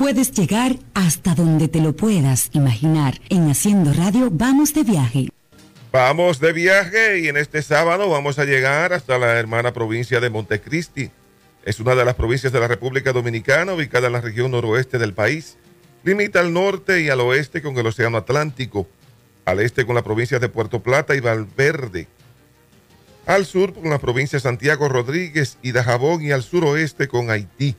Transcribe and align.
Puedes 0.00 0.32
llegar 0.32 0.76
hasta 0.94 1.34
donde 1.34 1.68
te 1.68 1.82
lo 1.82 1.94
puedas 1.94 2.48
imaginar. 2.54 3.20
En 3.28 3.50
Haciendo 3.50 3.92
Radio 3.92 4.30
vamos 4.32 4.72
de 4.72 4.82
viaje. 4.82 5.28
Vamos 5.92 6.40
de 6.40 6.54
viaje 6.54 7.18
y 7.18 7.28
en 7.28 7.36
este 7.36 7.60
sábado 7.60 8.08
vamos 8.08 8.38
a 8.38 8.46
llegar 8.46 8.94
hasta 8.94 9.18
la 9.18 9.38
hermana 9.38 9.74
provincia 9.74 10.18
de 10.18 10.30
Montecristi. 10.30 11.10
Es 11.66 11.80
una 11.80 11.94
de 11.94 12.06
las 12.06 12.14
provincias 12.14 12.50
de 12.50 12.60
la 12.60 12.66
República 12.66 13.12
Dominicana 13.12 13.74
ubicada 13.74 14.06
en 14.06 14.14
la 14.14 14.22
región 14.22 14.52
noroeste 14.52 14.96
del 14.96 15.12
país. 15.12 15.58
Limita 16.02 16.40
al 16.40 16.54
norte 16.54 17.02
y 17.02 17.10
al 17.10 17.20
oeste 17.20 17.60
con 17.60 17.76
el 17.76 17.86
Océano 17.86 18.16
Atlántico, 18.16 18.88
al 19.44 19.60
este 19.60 19.84
con 19.84 19.96
la 19.96 20.02
provincia 20.02 20.38
de 20.38 20.48
Puerto 20.48 20.82
Plata 20.82 21.14
y 21.14 21.20
Valverde, 21.20 22.08
al 23.26 23.44
sur 23.44 23.74
con 23.74 23.90
la 23.90 23.98
provincia 23.98 24.38
de 24.38 24.44
Santiago 24.44 24.88
Rodríguez 24.88 25.58
y 25.60 25.72
Dajabón 25.72 26.22
y 26.22 26.30
al 26.30 26.42
suroeste 26.42 27.06
con 27.06 27.30
Haití. 27.30 27.76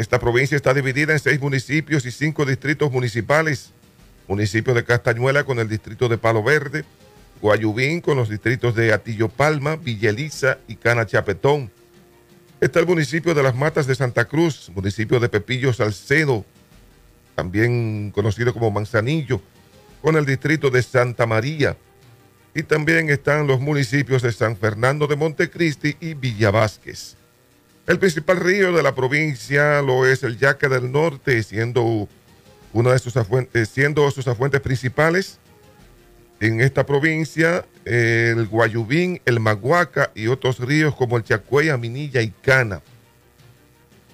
Esta 0.00 0.18
provincia 0.18 0.56
está 0.56 0.72
dividida 0.72 1.12
en 1.12 1.18
seis 1.18 1.38
municipios 1.38 2.06
y 2.06 2.10
cinco 2.10 2.46
distritos 2.46 2.90
municipales. 2.90 3.70
Municipio 4.28 4.72
de 4.72 4.82
Castañuela 4.82 5.44
con 5.44 5.58
el 5.58 5.68
distrito 5.68 6.08
de 6.08 6.16
Palo 6.16 6.42
Verde, 6.42 6.86
Guayubín 7.42 8.00
con 8.00 8.16
los 8.16 8.30
distritos 8.30 8.74
de 8.74 8.94
Atillo 8.94 9.28
Palma, 9.28 9.76
Villeliza 9.76 10.56
y 10.66 10.76
Cana 10.76 11.04
Chapetón. 11.04 11.70
Está 12.62 12.80
el 12.80 12.86
municipio 12.86 13.34
de 13.34 13.42
Las 13.42 13.54
Matas 13.54 13.86
de 13.86 13.94
Santa 13.94 14.24
Cruz, 14.24 14.72
municipio 14.74 15.20
de 15.20 15.28
Pepillo 15.28 15.70
Salcedo, 15.74 16.46
también 17.34 18.10
conocido 18.10 18.54
como 18.54 18.70
Manzanillo, 18.70 19.42
con 20.00 20.16
el 20.16 20.24
distrito 20.24 20.70
de 20.70 20.82
Santa 20.82 21.26
María. 21.26 21.76
Y 22.54 22.62
también 22.62 23.10
están 23.10 23.46
los 23.46 23.60
municipios 23.60 24.22
de 24.22 24.32
San 24.32 24.56
Fernando 24.56 25.06
de 25.06 25.16
Montecristi 25.16 25.98
y 26.00 26.14
Villa 26.14 26.50
Vázquez. 26.50 27.19
El 27.90 27.98
principal 27.98 28.36
río 28.36 28.72
de 28.72 28.84
la 28.84 28.94
provincia 28.94 29.82
lo 29.82 30.06
es 30.06 30.22
el 30.22 30.38
Yaca 30.38 30.68
del 30.68 30.92
Norte, 30.92 31.42
siendo 31.42 32.08
una 32.72 32.92
de 32.92 33.00
sus 33.00 33.16
afluentes, 33.16 33.68
siendo 33.68 34.08
sus 34.12 34.28
principales 34.60 35.40
en 36.38 36.60
esta 36.60 36.86
provincia 36.86 37.66
el 37.84 38.46
Guayubín, 38.46 39.20
el 39.24 39.40
Maguaca 39.40 40.12
y 40.14 40.28
otros 40.28 40.60
ríos 40.60 40.94
como 40.94 41.16
el 41.16 41.24
Chacuey, 41.24 41.76
Minilla 41.78 42.22
y 42.22 42.30
Cana. 42.30 42.80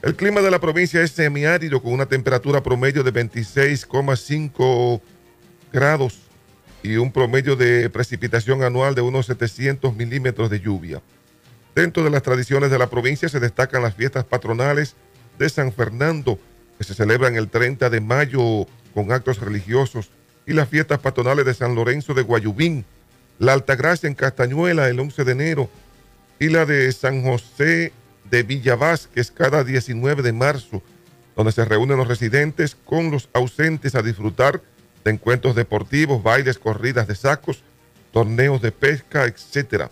El 0.01 0.17
clima 0.17 0.41
de 0.41 0.51
la 0.51 0.59
provincia 0.59 1.03
es 1.03 1.11
semiárido 1.11 1.83
con 1.83 1.93
una 1.93 2.07
temperatura 2.07 2.63
promedio 2.63 3.03
de 3.03 3.13
26,5 3.13 5.03
grados 5.71 6.21
y 6.83 6.97
un 6.97 7.13
promedio 7.13 7.57
de 7.57 7.91
precipitación 7.91 8.63
anual 8.63 8.95
de 8.95 9.03
unos 9.03 9.27
700 9.27 9.95
milímetros 9.95 10.49
de 10.49 10.61
lluvia. 10.61 11.03
Dentro 11.77 12.03
de 12.03 12.09
las 12.09 12.23
tradiciones 12.23 12.71
de 12.71 12.79
la 12.79 12.89
provincia 12.89 13.29
se 13.29 13.39
destacan 13.39 13.83
las 13.83 13.95
fiestas 13.95 14.25
patronales 14.25 14.97
de 15.39 15.47
San 15.51 15.75
Fernando, 15.75 16.39
que 16.79 16.85
se 16.85 16.95
celebran 16.95 17.37
el 17.37 17.51
30 17.51 17.91
de 17.91 18.01
mayo 18.01 18.67
con 18.95 19.13
actos 19.13 19.41
religiosos, 19.41 20.09
y 20.47 20.55
las 20.55 20.71
fiestas 20.71 21.01
patronales 21.01 21.45
de 21.45 21.53
San 21.53 21.75
Lorenzo 21.75 22.15
de 22.15 22.23
Guayubín, 22.23 22.87
la 23.39 23.53
Altagracia 23.53 24.07
en 24.07 24.15
Castañuela 24.15 24.89
el 24.89 24.99
11 24.99 25.25
de 25.25 25.33
enero 25.33 25.69
y 26.39 26.49
la 26.49 26.65
de 26.65 26.91
San 26.93 27.23
José 27.23 27.93
de 28.31 28.43
Villa 28.43 28.75
Vázquez 28.75 29.31
cada 29.31 29.63
19 29.63 30.23
de 30.23 30.33
marzo, 30.33 30.83
donde 31.37 31.53
se 31.53 31.67
reúnen 31.67 31.99
los 31.99 32.09
residentes 32.09 32.75
con 32.87 33.11
los 33.11 33.29
ausentes 33.35 33.95
a 33.95 34.01
disfrutar 34.01 34.63
de 35.05 35.11
encuentros 35.11 35.55
deportivos, 35.55 36.23
bailes, 36.23 36.59
corridas 36.59 37.07
de 37.07 37.17
sacos, 37.17 37.63
torneos 38.13 38.63
de 38.63 38.73
pesca, 38.73 39.27
etcétera. 39.27 39.91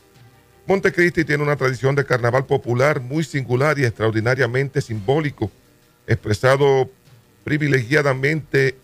Montecristi 0.67 1.27
tiene 1.27 1.43
una 1.43 1.57
tradición 1.57 1.95
de 1.95 2.07
carnaval 2.07 2.47
popular 2.47 3.01
muy 3.01 3.23
singular 3.23 3.79
y 3.79 3.85
extraordinariamente 3.85 4.81
simbólico, 4.81 5.51
expresado 6.07 6.91
privilegiadamente 7.45 8.77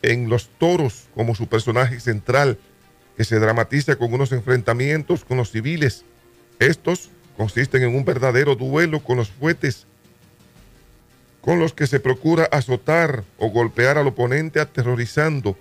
en 0.00 0.30
los 0.30 0.48
toros 0.58 1.04
como 1.14 1.34
su 1.34 1.46
personaje 1.46 2.00
central, 2.00 2.58
que 3.16 3.24
se 3.24 3.38
dramatiza 3.38 3.96
con 3.96 4.14
unos 4.14 4.32
enfrentamientos 4.32 5.24
con 5.24 5.36
los 5.36 5.50
civiles. 5.50 6.04
Estos 6.60 7.10
consisten 7.36 7.82
en 7.82 7.94
un 7.94 8.06
verdadero 8.06 8.54
duelo 8.54 9.00
con 9.04 9.18
los 9.18 9.28
fuetes, 9.28 9.86
con 11.42 11.58
los 11.58 11.74
que 11.74 11.86
se 11.86 12.00
procura 12.00 12.48
azotar 12.50 13.22
o 13.36 13.50
golpear 13.50 13.98
al 13.98 14.06
oponente 14.06 14.60
aterrorizando 14.60 15.58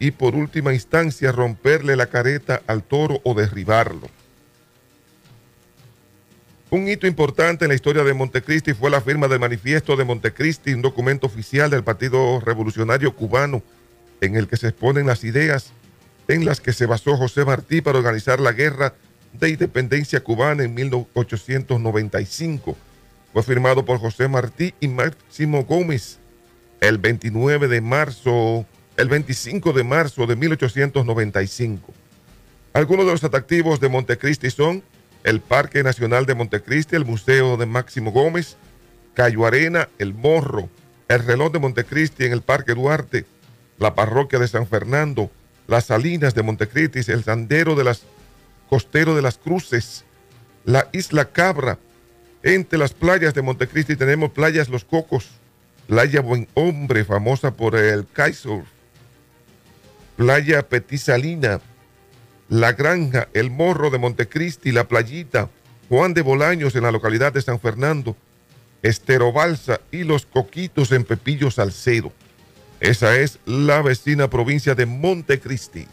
y 0.00 0.10
por 0.10 0.34
última 0.34 0.74
instancia 0.74 1.30
romperle 1.30 1.94
la 1.94 2.06
careta 2.06 2.62
al 2.66 2.82
toro 2.82 3.20
o 3.22 3.34
derribarlo. 3.34 4.08
Un 6.72 6.88
hito 6.88 7.06
importante 7.06 7.66
en 7.66 7.68
la 7.68 7.74
historia 7.74 8.02
de 8.02 8.14
Montecristi 8.14 8.72
fue 8.72 8.88
la 8.88 9.02
firma 9.02 9.28
del 9.28 9.40
manifiesto 9.40 9.94
de 9.94 10.06
Montecristi, 10.06 10.72
un 10.72 10.80
documento 10.80 11.26
oficial 11.26 11.68
del 11.68 11.84
Partido 11.84 12.40
Revolucionario 12.40 13.14
Cubano, 13.14 13.62
en 14.22 14.36
el 14.36 14.48
que 14.48 14.56
se 14.56 14.68
exponen 14.68 15.06
las 15.06 15.22
ideas 15.22 15.74
en 16.28 16.46
las 16.46 16.62
que 16.62 16.72
se 16.72 16.86
basó 16.86 17.18
José 17.18 17.44
Martí 17.44 17.82
para 17.82 17.98
organizar 17.98 18.40
la 18.40 18.52
guerra 18.52 18.94
de 19.34 19.50
independencia 19.50 20.24
cubana 20.24 20.64
en 20.64 20.72
1895. 20.72 22.74
Fue 23.34 23.42
firmado 23.42 23.84
por 23.84 23.98
José 23.98 24.28
Martí 24.28 24.72
y 24.80 24.88
Máximo 24.88 25.64
Gómez 25.64 26.20
el 26.80 26.96
29 26.96 27.68
de 27.68 27.82
marzo, 27.82 28.64
el 28.96 29.10
25 29.10 29.74
de 29.74 29.84
marzo 29.84 30.26
de 30.26 30.36
1895. 30.36 31.92
Algunos 32.72 33.04
de 33.04 33.12
los 33.12 33.24
atractivos 33.24 33.78
de 33.78 33.90
Montecristi 33.90 34.50
son 34.50 34.82
el 35.24 35.40
Parque 35.40 35.82
Nacional 35.82 36.26
de 36.26 36.34
Montecristi, 36.34 36.96
el 36.96 37.04
Museo 37.04 37.56
de 37.56 37.66
Máximo 37.66 38.12
Gómez, 38.12 38.56
Cayo 39.14 39.46
Arena, 39.46 39.88
El 39.98 40.14
Morro, 40.14 40.68
el 41.08 41.24
reloj 41.24 41.52
de 41.52 41.58
Montecristi 41.58 42.24
en 42.24 42.32
el 42.32 42.42
Parque 42.42 42.74
Duarte, 42.74 43.26
la 43.78 43.94
parroquia 43.94 44.38
de 44.38 44.48
San 44.48 44.66
Fernando, 44.66 45.30
las 45.66 45.86
salinas 45.86 46.34
de 46.34 46.42
Montecristi, 46.42 47.10
el 47.10 47.24
sendero 47.24 47.74
de 47.74 47.84
las 47.84 48.02
costero 48.72 49.14
de 49.14 49.20
las 49.20 49.36
cruces, 49.36 50.04
la 50.64 50.88
isla 50.92 51.26
Cabra. 51.26 51.78
Entre 52.42 52.78
las 52.78 52.94
playas 52.94 53.34
de 53.34 53.42
Montecristi 53.42 53.96
tenemos 53.96 54.30
playas 54.30 54.70
Los 54.70 54.84
Cocos, 54.84 55.28
playa 55.86 56.22
Buen 56.22 56.48
Hombre, 56.54 57.04
famosa 57.04 57.54
por 57.54 57.76
el 57.76 58.06
kitesurf, 58.06 58.66
playa 60.16 60.66
Petisalina, 60.66 61.60
la 62.48 62.72
Granja, 62.72 63.28
El 63.32 63.50
Morro 63.50 63.90
de 63.90 63.98
Montecristi, 63.98 64.72
La 64.72 64.88
Playita, 64.88 65.48
Juan 65.88 66.14
de 66.14 66.22
Bolaños 66.22 66.74
en 66.74 66.82
la 66.82 66.90
localidad 66.90 67.32
de 67.32 67.42
San 67.42 67.60
Fernando, 67.60 68.16
Estero 68.82 69.32
Balsa 69.32 69.80
y 69.90 70.04
Los 70.04 70.26
Coquitos 70.26 70.92
en 70.92 71.04
Pepillo 71.04 71.50
Salcedo. 71.50 72.12
Esa 72.80 73.16
es 73.16 73.38
la 73.46 73.80
vecina 73.80 74.28
provincia 74.28 74.74
de 74.74 74.86
Montecristi. 74.86 75.86